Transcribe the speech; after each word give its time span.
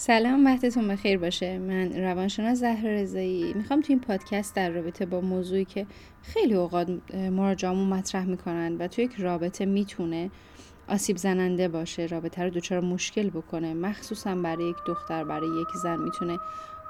سلام 0.00 0.46
وقتتون 0.46 0.88
بخیر 0.88 1.18
باشه. 1.18 1.58
من 1.58 1.92
روانشناس 1.92 2.58
زهر 2.58 2.86
رضایی. 2.86 3.52
می‌خوام 3.54 3.80
تو 3.80 3.86
این 3.88 4.00
پادکست 4.00 4.54
در 4.54 4.70
رابطه 4.70 5.06
با 5.06 5.20
موضوعی 5.20 5.64
که 5.64 5.86
خیلی 6.22 6.54
اوقات 6.54 6.90
مراجعمون 7.14 7.88
مطرح 7.88 8.24
می‌کنن 8.24 8.76
و 8.76 8.88
تو 8.88 9.02
یک 9.02 9.14
رابطه 9.18 9.66
می‌تونه 9.66 10.30
آسیب 10.88 11.16
زننده 11.16 11.68
باشه 11.68 12.06
رابطه 12.06 12.42
رو 12.44 12.50
دچار 12.50 12.80
مشکل 12.80 13.30
بکنه. 13.30 13.74
مخصوصا 13.74 14.34
برای 14.34 14.68
یک 14.68 14.76
دختر 14.86 15.24
برای 15.24 15.60
یک 15.60 15.68
زن 15.82 15.98
می‌تونه 15.98 16.38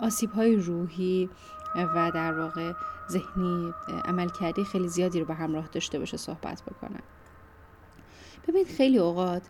آسیب 0.01 0.31
های 0.31 0.57
روحی 0.57 1.31
و 1.77 2.11
در 2.15 2.41
واقع 2.41 2.73
ذهنی 3.11 3.73
عملکردی 4.05 4.65
خیلی 4.65 4.89
زیادی 4.89 5.21
رو 5.21 5.27
به 5.27 5.35
همراه 5.35 5.69
داشته 5.73 5.99
باشه 5.99 6.17
صحبت 6.17 6.63
بکنن 6.63 7.03
ببینید 8.49 8.69
خیلی 8.69 8.99
اوقات 8.99 9.43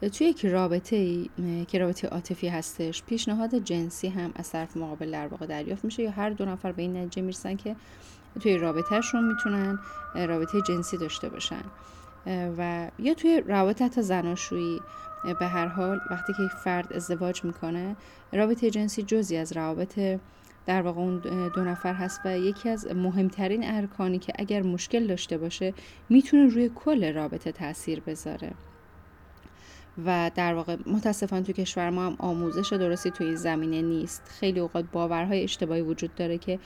توی 0.00 0.26
یک 0.26 0.46
رابطه 0.46 0.96
ای 0.96 1.30
که 1.68 1.78
رابطه 1.78 2.08
عاطفی 2.08 2.48
هستش 2.48 3.02
پیشنهاد 3.02 3.54
جنسی 3.54 4.08
هم 4.08 4.32
از 4.34 4.50
طرف 4.50 4.76
مقابل 4.76 5.10
در 5.10 5.26
واقع 5.26 5.46
دریافت 5.46 5.84
میشه 5.84 6.02
یا 6.02 6.10
هر 6.10 6.30
دو 6.30 6.44
نفر 6.44 6.72
به 6.72 6.82
این 6.82 6.96
نتیجه 6.96 7.22
می‌رسن 7.22 7.56
که 7.56 7.76
توی 8.40 8.58
رابطهشون 8.58 9.24
می‌تونن 9.24 9.78
رابطه 10.14 10.60
جنسی 10.68 10.96
داشته 10.96 11.28
باشن. 11.28 11.62
و 12.58 12.90
یا 12.98 13.14
توی 13.14 13.42
روابط 13.46 13.82
حتی 13.82 14.02
زناشویی 14.02 14.80
به 15.40 15.46
هر 15.46 15.66
حال 15.66 16.00
وقتی 16.10 16.32
که 16.32 16.42
یک 16.42 16.50
فرد 16.50 16.92
ازدواج 16.92 17.44
می‌کنه 17.44 17.96
رابطه 18.32 18.70
جنسی 18.70 19.02
جزی 19.02 19.36
از 19.36 19.52
روابط 19.52 20.00
در 20.66 20.82
واقع 20.82 21.00
اون 21.00 21.18
دو 21.54 21.64
نفر 21.64 21.94
هست 21.94 22.20
و 22.24 22.38
یکی 22.38 22.68
از 22.68 22.86
مهمترین 22.86 23.60
ارکانی 23.64 24.18
که 24.18 24.32
اگر 24.38 24.62
مشکل 24.62 25.06
داشته 25.06 25.38
باشه 25.38 25.74
می‌تونه 26.08 26.46
روی 26.46 26.70
کل 26.74 27.12
رابطه 27.12 27.52
تاثیر 27.52 28.00
بذاره. 28.00 28.52
و 30.04 30.30
در 30.34 30.54
واقع 30.54 30.76
متاسفانه 30.86 31.42
تو 31.42 31.52
کشور 31.52 31.90
ما 31.90 32.06
هم 32.06 32.16
آموزش 32.18 32.72
درستی 32.72 33.10
توی 33.10 33.26
این 33.26 33.36
زمینه 33.36 33.82
نیست. 33.82 34.22
خیلی 34.40 34.60
اوقات 34.60 34.84
باورهای 34.92 35.42
اشتباهی 35.42 35.80
وجود 35.80 36.14
داره 36.14 36.38
که 36.38 36.58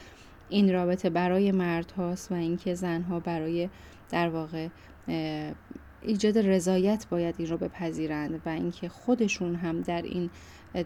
این 0.49 0.73
رابطه 0.73 1.11
برای 1.11 1.53
مرد 1.53 1.91
هاست 1.91 2.33
و 2.33 2.35
اینکه 2.35 2.75
زنها 2.75 3.21
برای 3.21 3.69
در 4.11 4.29
واقع 4.29 4.69
ایجاد 6.03 6.39
رضایت 6.39 7.07
باید 7.11 7.35
این 7.39 7.49
رو 7.49 7.57
بپذیرند 7.57 8.41
و 8.47 8.49
اینکه 8.49 8.89
خودشون 8.89 9.55
هم 9.55 9.81
در 9.81 10.03
این 10.03 10.31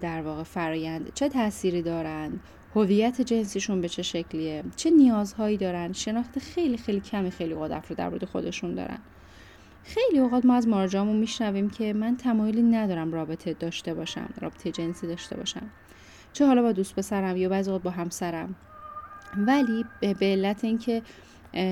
در 0.00 0.22
واقع 0.22 0.42
فرایند 0.42 1.14
چه 1.14 1.28
تأثیری 1.28 1.82
دارند 1.82 2.40
هویت 2.74 3.20
جنسیشون 3.20 3.80
به 3.80 3.88
چه 3.88 4.02
شکلیه 4.02 4.64
چه 4.76 4.90
نیازهایی 4.90 5.56
دارن 5.56 5.92
شناخت 5.92 6.38
خیلی 6.38 6.76
خیلی 6.76 7.00
کمی 7.00 7.30
خیلی 7.30 7.52
اوقات 7.52 7.90
رو 7.90 7.96
در 7.96 8.08
مورد 8.08 8.24
خودشون 8.24 8.74
دارن. 8.74 8.98
خیلی 9.84 10.18
اوقات 10.18 10.44
ما 10.44 10.54
از 10.54 10.68
مراجعامون 10.68 11.16
میشنویم 11.16 11.70
که 11.70 11.92
من 11.92 12.16
تمایلی 12.16 12.62
ندارم 12.62 13.12
رابطه 13.12 13.52
داشته 13.52 13.94
باشم 13.94 14.28
رابطه 14.40 14.70
جنسی 14.70 15.06
داشته 15.06 15.36
باشم. 15.36 15.70
چه 16.32 16.46
حالا 16.46 16.62
با 16.62 16.72
دوست 16.72 16.96
پسرم 16.96 17.36
یا 17.36 17.48
بعضی 17.48 17.78
با 17.78 17.90
همسرم. 17.90 18.54
ولی 19.36 19.84
به 20.00 20.14
علت 20.26 20.64
اینکه 20.64 21.02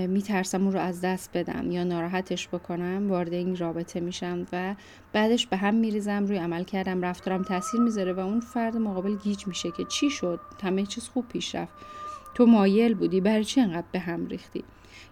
میترسم 0.09 0.63
اون 0.63 0.73
رو 0.73 0.81
از 0.81 1.01
دست 1.01 1.31
بدم 1.35 1.71
یا 1.71 1.85
ناراحتش 1.85 2.49
بکنم 2.49 3.11
وارد 3.11 3.33
این 3.33 3.57
رابطه 3.57 4.01
میشم 4.01 4.47
و 4.53 4.75
بعدش 5.13 5.47
به 5.47 5.57
هم 5.57 5.75
میریزم 5.75 6.27
روی 6.27 6.39
عمل 6.39 6.65
کردم 6.65 7.05
رفتارم 7.05 7.43
تاثیر 7.43 7.81
می‌ذاره 7.81 8.13
و 8.13 8.21
اون 8.21 8.41
فرد 8.41 8.77
مقابل 8.77 9.17
گیج 9.17 9.47
میشه 9.47 9.71
که 9.71 9.85
چی 9.85 10.11
شد؟ 10.11 10.41
همه 10.63 10.87
چیز 10.87 11.09
خوب 11.09 11.29
پیش 11.29 11.55
رفت. 11.55 11.73
تو 12.35 12.47
مایل 12.47 12.95
بودی؟ 12.95 13.21
برای 13.21 13.45
چی 13.45 13.61
انقدر 13.61 13.87
به 13.93 13.99
هم 13.99 14.27
ریختی؟ 14.27 14.65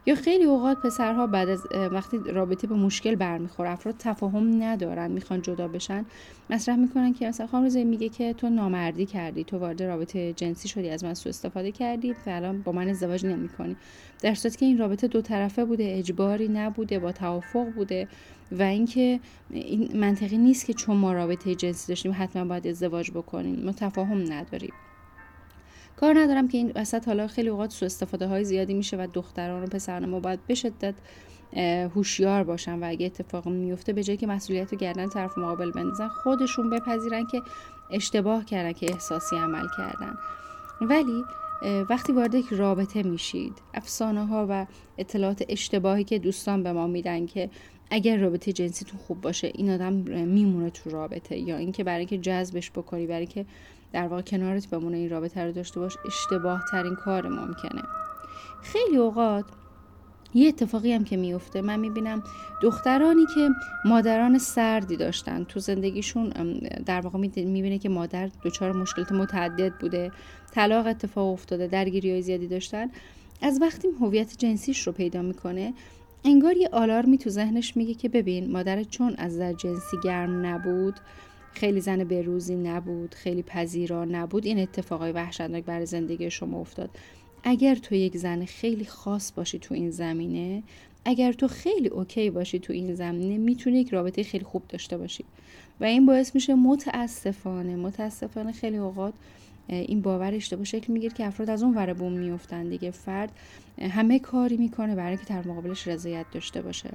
یا 0.07 0.15
خیلی 0.15 0.45
اوقات 0.45 0.79
پسرها 0.79 1.27
بعد 1.27 1.49
از 1.49 1.67
وقتی 1.93 2.19
رابطه 2.19 2.67
به 2.67 2.75
مشکل 2.75 3.15
برمیخوره 3.15 3.71
افراد 3.71 3.95
تفاهم 3.99 4.63
ندارن 4.63 5.11
می‌خوان 5.11 5.43
جدا 5.43 5.69
بشن 5.69 6.05
مطرح 6.51 6.77
می‌کنن 6.77 7.13
که 7.13 7.29
مثلا 7.29 7.47
خانم 7.47 7.65
رضایی 7.65 7.85
میگه 7.85 8.09
که 8.09 8.33
تو 8.33 8.49
نامردی 8.49 9.07
کردی 9.07 9.45
تو 9.45 9.59
وارد 9.59 9.83
رابطه 9.83 10.33
جنسی 10.33 10.69
شدی 10.69 10.91
از 10.91 11.05
من 11.05 11.15
سوء 11.15 11.31
استفاده 11.31 11.73
کردی 11.73 12.13
و 12.13 12.17
الان 12.27 12.63
با 12.63 12.73
من 12.73 12.89
ازدواج 12.89 13.27
نمی‌کنی. 13.27 13.77
در 14.23 14.35
صورتی 14.35 14.59
که 14.59 14.67
این 14.67 14.79
رابطه 14.79 15.09
دو 15.09 15.23
طرفه 15.23 15.65
بوده 15.65 15.95
اجباری 15.99 16.49
نبوده 16.49 16.99
با 16.99 17.13
توافق 17.13 17.71
بوده 17.71 18.09
و 18.53 18.63
اینکه 18.63 19.21
این 19.51 19.91
منطقی 19.95 20.39
نیست 20.39 20.67
که 20.67 20.73
چون 20.73 20.97
ما 20.97 21.13
رابطه 21.13 21.55
جنسی 21.55 21.89
داشتیم 21.89 22.15
حتما 22.19 22.45
باید 22.45 22.67
ازدواج 22.67 23.11
بکنیم. 23.11 23.65
ما 23.65 23.73
تفاهم 23.73 24.33
نداریم. 24.33 24.73
کار 25.97 26.19
ندارم 26.19 26.49
که 26.49 26.59
این 26.59 26.73
وسط 26.75 27.09
حالا 27.09 27.27
خیلی 27.27 27.49
اوقات 27.49 27.71
سو 27.71 27.87
استفاده 27.87 28.27
های 28.27 28.45
زیادی 28.45 28.75
میشه 28.75 28.97
و 28.97 29.07
دختران 29.13 29.63
و 29.63 29.67
پسران 29.67 30.09
ما 30.09 30.21
باید 30.21 30.41
به 30.47 30.55
شدت 30.55 30.95
هوشیار 31.95 32.45
باشن 32.45 32.79
و 32.79 32.89
اگه 32.89 33.07
اتفاق 33.07 33.49
میفته 33.49 33.93
به 33.93 34.03
جایی 34.03 34.17
که 34.17 34.27
مسئولیت 34.27 34.73
رو 34.73 34.79
گردن 34.79 35.09
طرف 35.09 35.39
مقابل 35.39 35.71
بندازن 35.71 36.09
خودشون 36.09 36.71
بپذیرن 36.71 37.27
که 37.27 37.43
اشتباه 37.91 38.45
کردن 38.45 38.73
که 38.73 38.93
احساسی 38.93 39.37
عمل 39.37 39.67
کردن. 39.77 40.19
ولی 40.81 41.25
وقتی 41.91 42.13
وارد 42.13 42.35
یک 42.35 42.47
رابطه 42.51 43.03
میشید 43.03 43.53
افسانه 43.75 44.27
ها 44.27 44.47
و 44.51 44.67
اطلاعات 44.99 45.45
اشتباهی 45.49 46.05
که 46.05 46.19
دوستان 46.19 46.63
به 46.63 46.73
ما 46.73 46.87
میدن 46.87 47.27
که 47.27 47.51
اگر 47.91 48.17
رابطه 48.17 48.53
جنسیتون 48.53 49.01
خوب 49.01 49.21
باشه 49.21 49.53
این 49.55 49.71
آدم 49.71 49.93
میمونه 50.27 50.71
تو 50.71 50.91
رابطه 50.91 51.39
یا 51.39 51.57
اینکه 51.57 51.85
برای 51.85 51.99
اینکه 51.99 52.19
جذبش 52.19 52.71
بکنی 52.71 53.07
برای 53.07 53.27
که 53.27 53.47
در 53.93 54.07
واقع 54.07 54.23
کنارت 54.23 54.71
بمونه 54.71 54.97
این 54.97 55.11
رابطه 55.11 55.45
رو 55.45 55.53
داشته 55.53 55.81
باش 55.81 55.97
اشتباه 56.07 56.65
ترین 56.71 56.95
کار 56.95 57.29
ممکنه. 57.29 57.83
خیلی 58.63 58.97
اوقات 58.97 59.45
یه 60.35 60.49
اتفاقی 60.49 60.93
هم 60.93 61.05
که 61.05 61.17
میفته 61.17 61.61
من 61.61 61.81
می‌بینم 61.81 62.23
دخترانی 62.63 63.27
که 63.35 63.49
مادران 63.85 64.39
سردی 64.39 64.97
داشتن 64.97 65.45
تو 65.45 65.61
زندگیشون 65.61 66.29
در 66.87 67.01
واقع 67.01 67.19
می‌بینه 67.19 67.79
که 67.79 67.89
مادر 67.89 68.31
دچار 68.45 68.73
مشکلات 68.73 69.13
متعدد 69.13 69.73
بوده 69.75 70.13
طلاق 70.53 70.87
اتفاق 70.87 71.33
افتاده 71.33 71.67
درگیری 71.67 72.11
های 72.11 72.23
زیادی 72.23 72.47
داشتن 72.47 72.89
از 73.43 73.59
وقتی 73.61 73.89
هویت 74.01 74.39
جنسیش 74.39 74.87
رو 74.87 74.93
پیدا 74.93 75.23
می‌کنه 75.23 75.75
انگار 76.25 76.57
یه 76.57 76.69
آلارمی 76.73 77.19
تو 77.19 77.31
ذهنش 77.31 77.77
میگه 77.77 77.95
که 77.95 78.09
ببین 78.09 78.53
مادر 78.53 78.83
چون 78.83 79.15
از 79.19 79.39
در 79.39 79.53
جنسی 79.53 79.97
گرم 80.05 80.47
نبود 80.47 80.95
خیلی 81.53 81.81
زن 81.81 82.05
بروزی 82.05 82.55
نبود 82.55 83.15
خیلی 83.15 83.43
پذیرا 83.43 84.05
نبود. 84.05 84.47
این 84.47 84.59
اتفاقای 84.59 85.13
وحشتناک 85.13 85.65
برای 85.65 85.87
زندگی 85.87 86.31
شما 86.31 86.61
افتاد. 86.61 86.91
اگر 87.43 87.75
تو 87.75 87.95
یک 87.95 88.17
زن 88.17 88.45
خیلی 88.45 88.85
خاص 88.85 89.33
باشی 89.33 89.59
تو 89.59 89.75
این 89.75 89.91
زمینه 89.91 90.63
اگر 91.05 91.33
تو 91.33 91.49
خیلی 91.49 91.89
اوکی 91.89 92.31
باشی 92.31 92.59
تو 92.59 92.73
این 92.73 92.95
زمینه 92.95 93.39
می‌تونی 93.39 93.81
یک 93.81 93.91
رابطه 93.91 94.23
خیلی 94.23 94.45
خوب 94.45 94.63
داشته 94.69 94.99
باشی. 94.99 95.25
و 95.81 95.85
این 95.85 96.07
باعث 96.07 96.35
میشه 96.35 96.55
متاسفانه 96.55 97.77
متاسفانه 97.77 98.53
خیلی 98.53 98.77
اوقات 98.77 99.15
این 99.69 100.01
باور 100.01 100.35
اشتباه 100.35 100.65
شکل 100.65 100.93
می‌گیره 100.93 101.15
که 101.15 101.27
افراد 101.27 101.51
از 101.51 101.63
اون 101.63 101.75
ور 101.75 101.93
بوم 101.93 102.13
میفتن 102.13 102.69
دیگه. 102.69 102.91
فرد 102.91 103.33
همه 103.81 104.19
کاری 104.19 104.57
می‌کنه 104.57 104.95
برای 104.95 105.17
که 105.17 105.25
در 105.29 105.49
مقابلش 105.49 105.89
رضایت 105.89 106.27
داشته 106.33 106.63
باشه. 106.63 106.91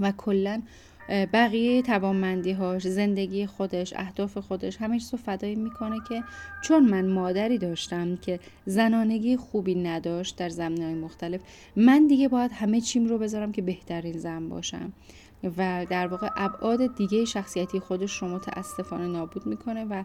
و 0.00 0.12
کلا 0.16 0.62
بقیه 1.08 1.82
توانمندی 1.82 2.52
هاش 2.52 2.88
زندگی 2.88 3.46
خودش 3.46 3.92
اهداف 3.96 4.38
خودش 4.38 4.76
همه 4.76 4.98
چیز 4.98 5.12
رو 5.12 5.18
فدایی 5.18 5.54
می‌کنه 5.54 5.96
که 6.08 6.22
چون 6.62 6.84
من 6.84 7.06
مادری 7.06 7.58
داشتم 7.58 8.16
که 8.16 8.40
زنانگی 8.66 9.36
خوبی 9.36 9.74
نداشت 9.74 10.36
در 10.36 10.48
زمینه 10.48 10.84
های 10.84 10.94
مختلف 10.94 11.40
من 11.76 12.06
دیگه 12.06 12.28
باید 12.28 12.52
همه 12.52 12.80
چیم 12.80 13.06
رو 13.06 13.18
بذارم 13.18 13.52
که 13.52 13.62
بهترین 13.62 14.18
زن 14.18 14.48
باشم. 14.48 14.92
و 15.56 15.86
در 15.90 16.06
واقع 16.06 16.28
ابعاد 16.36 16.96
دیگه 16.96 17.24
شخصیتی 17.24 17.80
خودش 17.80 18.22
رو 18.22 18.28
متاسفانه 18.28 19.06
نابود 19.06 19.46
می‌کنه 19.46 19.84
و 19.84 20.04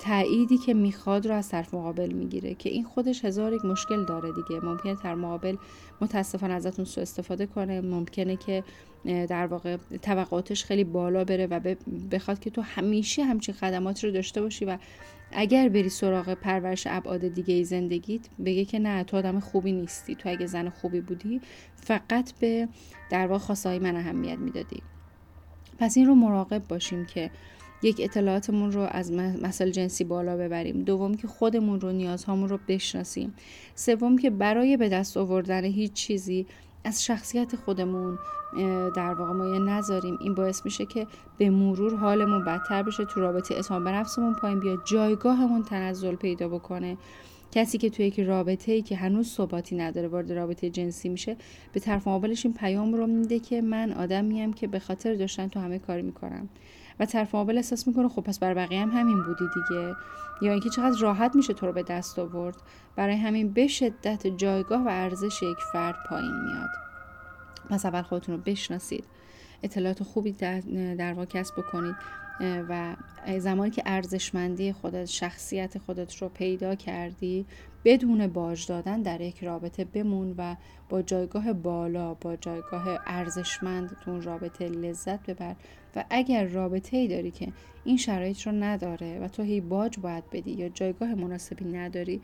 تأییدی 0.00 0.58
که 0.58 0.74
می‌خواد 0.74 1.26
رو 1.26 1.34
از 1.34 1.48
طرف 1.48 1.74
مقابل 1.74 2.12
می‌گیره 2.12 2.54
که 2.54 2.68
این 2.68 2.84
خودش 2.84 3.24
هزار 3.24 3.52
یک 3.52 3.64
مشکل 3.64 4.04
داره 4.04 4.32
دیگه. 4.32 4.60
ممکنه 4.64 4.94
طرف 4.94 5.18
مقابل 5.18 5.56
متاسفانه 6.00 6.54
ازتون 6.54 6.84
سو 6.84 7.00
استفاده 7.00 7.46
کنه. 7.46 7.80
ممکنه 7.80 8.36
که 8.36 8.64
در 9.04 9.46
واقع 9.46 9.76
توقعاتش 10.02 10.64
خیلی 10.64 10.84
بالا 10.84 11.24
بره 11.24 11.46
و 11.46 11.74
بخواد 12.10 12.38
که 12.38 12.50
تو 12.50 12.62
همیشه 12.62 13.24
همچین 13.24 13.54
خدمات 13.54 14.04
رو 14.04 14.10
داشته 14.10 14.42
باشی 14.42 14.64
و 14.64 14.78
اگر 15.32 15.68
بری 15.68 15.88
سراغ 15.88 16.34
پرورش 16.34 16.86
ابعاد 16.90 17.28
دیگه 17.28 17.54
ای 17.54 17.64
زندگیت 17.64 18.28
بگه 18.44 18.64
که 18.64 18.78
نه 18.78 19.04
تو 19.04 19.16
آدم 19.16 19.40
خوبی 19.40 19.72
نیستی. 19.72 20.14
تو 20.14 20.28
اگه 20.28 20.46
زن 20.46 20.68
خوبی 20.68 21.00
بودی 21.00 21.40
فقط 21.76 22.32
به 22.38 22.68
در 23.10 23.26
واقع 23.26 23.38
خواستهای 23.38 23.78
من 23.78 23.96
اهمیت 23.96 24.38
می‌دادی. 24.38 24.82
پس 25.78 25.96
این 25.96 26.06
رو 26.06 26.14
مراقب 26.14 26.68
باشیم 26.68 27.06
که 27.06 27.30
یک 27.82 28.00
اطلاعاتمون 28.00 28.72
رو 28.72 28.80
از 28.80 29.12
مسائل 29.12 29.70
جنسی 29.70 30.04
بالا 30.04 30.36
ببریم. 30.36 30.82
دوم 30.82 31.14
که 31.14 31.28
خودمون 31.28 31.80
رو 31.80 31.92
نیازهامون 31.92 32.48
رو 32.48 32.58
بشناسیم. 32.68 33.34
سوم 33.74 34.18
که 34.18 34.30
برای 34.30 34.76
به 34.76 34.88
دست 34.88 35.16
آوردن 35.16 35.64
هیچ 35.64 35.92
چیزی 35.92 36.46
از 36.84 37.04
شخصیت 37.04 37.56
خودمون 37.56 38.18
در 38.96 39.14
واقع 39.14 39.32
مایه 39.32 39.58
نذاریم. 39.58 40.18
این 40.20 40.34
باعث 40.34 40.64
میشه 40.64 40.86
که 40.86 41.06
به 41.38 41.50
مرور 41.50 41.96
حالمون 41.96 42.44
بدتر 42.44 42.82
بشه 42.82 43.04
تو 43.04 43.20
رابطه 43.20 43.54
اعتماد 43.54 43.84
به 43.84 43.90
نفسمون 43.90 44.34
پایین 44.34 44.60
بیاد 44.60 44.78
جایگاهمون 44.84 45.62
تنزل 45.62 46.14
پیدا 46.14 46.48
بکنه. 46.48 46.96
کسی 47.52 47.78
که 47.78 47.90
توی 47.90 48.06
یک 48.06 48.20
رابطه 48.20 48.72
ای 48.72 48.82
که 48.82 48.96
هنوز 48.96 49.28
ثباتی 49.28 49.76
نداره 49.76 50.08
وارد 50.08 50.32
رابطه 50.32 50.70
جنسی 50.70 51.08
میشه 51.08 51.36
به 51.72 51.80
طرف 51.80 52.08
مقابلش 52.08 52.46
این 52.46 52.54
پیام 52.54 52.94
رو 52.94 53.06
میده 53.06 53.38
که 53.38 53.62
من 53.62 53.92
آدمیم 53.92 54.52
که 54.52 54.66
به 54.66 54.78
خاطر 54.78 55.14
داشتن 55.14 55.48
تو 55.48 55.60
همه 55.60 55.78
کاری 55.78 56.02
می‌کنم. 56.02 56.48
و 57.00 57.06
طرف 57.06 57.28
مقابل 57.28 57.56
احساس 57.56 57.86
می‌کنه 57.86 58.08
خب 58.08 58.22
پس 58.22 58.38
برای 58.38 58.54
بقیه 58.54 58.80
هم 58.80 58.90
همین 58.90 59.22
بودی 59.22 59.44
دیگه. 59.54 59.94
یا 60.42 60.52
اینکه 60.52 60.70
چقدر 60.70 61.00
راحت 61.00 61.36
میشه 61.36 61.54
تو 61.54 61.66
رو 61.66 61.72
به 61.72 61.82
دست 61.82 62.18
آورد. 62.18 62.56
برای 62.96 63.16
همین 63.16 63.52
به 63.52 63.66
شدت 63.66 64.26
جایگاه 64.26 64.82
و 64.82 64.88
ارزش 64.88 65.42
یک 65.42 65.58
فرد 65.72 65.96
پایین 66.08 66.40
میاد. 66.44 66.70
پس 67.70 67.86
اول 67.86 68.02
خودتون 68.02 68.34
رو 68.34 68.40
بشناسید. 68.46 69.04
اطلاعات 69.62 70.02
خوبی 70.02 70.32
در 70.32 71.12
واقع 71.12 71.24
کسب 71.24 71.54
بکنید. 71.56 71.96
و 72.40 72.96
زمانی 73.38 73.70
که 73.70 73.82
ارزشمندی 73.86 74.72
خودت 74.72 75.04
شخصیت 75.04 75.78
خودت 75.78 76.16
رو 76.16 76.28
پیدا 76.28 76.74
کردی 76.74 77.46
بدون 77.84 78.26
باج 78.26 78.66
دادن 78.66 79.02
در 79.02 79.20
یک 79.20 79.44
رابطه 79.44 79.84
بمون 79.84 80.34
و 80.38 80.56
با 80.88 81.02
جایگاه 81.02 81.52
بالا 81.52 82.14
با 82.14 82.36
جایگاه 82.36 82.98
ارزشمند 83.06 83.96
تو 84.04 84.20
رابطه 84.20 84.68
لذت 84.68 85.30
ببر. 85.30 85.56
و 85.96 86.04
اگر 86.10 86.44
رابطه 86.44 86.96
ای 86.96 87.08
داری 87.08 87.30
که 87.30 87.52
این 87.84 87.96
شرایط 87.96 88.40
رو 88.42 88.52
نداره 88.52 89.18
و 89.18 89.28
تو 89.28 89.42
هی 89.42 89.60
باج 89.60 89.98
باید 89.98 90.30
بدی 90.30 90.50
یا 90.50 90.68
جایگاه 90.68 91.14
مناسبی 91.14 91.64
نداری 91.64 92.20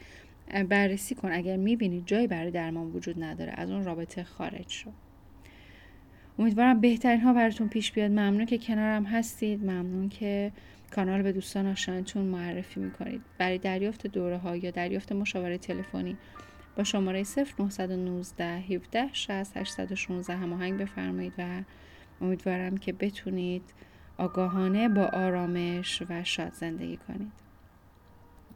بررسی 0.68 1.14
کن. 1.14 1.32
اگر 1.32 1.56
می‌بینی 1.56 2.02
جایی 2.06 2.26
برای 2.26 2.50
درمان 2.50 2.86
وجود 2.86 3.22
نداره 3.22 3.52
از 3.56 3.70
اون 3.70 3.84
رابطه 3.84 4.24
خارج 4.24 4.68
شو. 4.68 4.90
امیدوارم 6.38 6.80
بهترین 6.80 7.20
ها 7.20 7.32
براتون 7.32 7.68
پیش 7.68 7.92
بیاد. 7.92 8.10
ممنون 8.10 8.46
که 8.46 8.58
کنارم 8.58 9.04
هستید. 9.04 9.64
ممنون 9.64 10.08
که 10.08 10.52
کانال 10.90 11.22
به 11.22 11.32
دوستان 11.32 11.66
آشناتون 11.66 12.24
معرفی 12.24 12.80
می‌کنید. 12.80 13.22
برای 13.38 13.58
دریافت 13.58 14.06
دوره 14.06 14.38
ها 14.38 14.56
یا 14.56 14.70
دریافت 14.70 15.12
مشاوره 15.12 15.58
تلفنی 15.58 16.16
با 16.76 16.84
شماره 16.84 17.24
0919 17.24 18.44
17 18.44 19.08
60 19.12 19.56
816 19.56 20.36
هماهنگ 20.36 20.78
بفرمایید 20.78 21.32
و 21.38 21.62
امیدوارم 22.20 22.76
که 22.76 22.92
بتونید 22.92 23.62
آگاهانه 24.18 24.88
با 24.88 25.04
آرامش 25.04 26.02
و 26.10 26.24
شاد 26.24 26.52
زندگی 26.52 26.96
کنید. 26.96 27.45